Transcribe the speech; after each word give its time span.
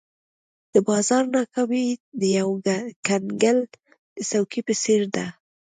د 0.73 0.75
بازار 0.87 1.23
ناکامي 1.35 1.87
د 2.19 2.21
یو 2.39 2.49
کنګل 3.07 3.59
د 3.71 4.19
څوکې 4.29 4.61
په 4.67 4.73
څېر 4.83 5.01
ده. 5.15 5.25